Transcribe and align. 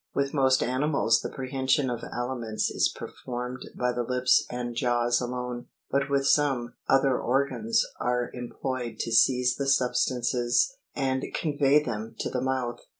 With 0.15 0.33
most 0.33 0.63
animals 0.63 1.21
the 1.21 1.29
prehension 1.29 1.91
of 1.91 2.03
aliments 2.03 2.71
is 2.71 2.89
performed 2.91 3.69
by 3.77 3.91
the 3.93 4.01
lips 4.01 4.47
and 4.49 4.73
jaws 4.73 5.21
alone; 5.21 5.67
but 5.91 6.09
with 6.09 6.25
some, 6.25 6.73
other 6.89 7.19
organs 7.21 7.85
are 7.99 8.31
em 8.33 8.49
ployed 8.49 8.97
to 8.97 9.11
seize 9.11 9.55
the 9.57 9.67
substances 9.67 10.73
and 10.95 11.31
convey 11.35 11.83
them 11.83 12.15
to 12.17 12.31
the 12.31 12.41
mouth. 12.41 12.79